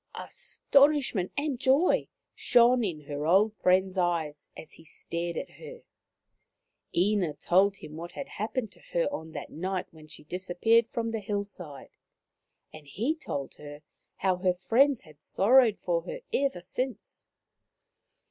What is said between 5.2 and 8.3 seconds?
at her. Ina told him what had